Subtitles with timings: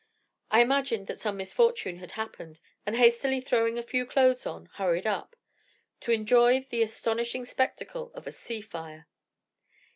[0.49, 5.05] I imagined that some misfortune had happened, and hastily throwing a few clothes on, hurried
[5.05, 5.35] up
[5.99, 9.07] to enjoy the astonishing spectacle of a "sea fire."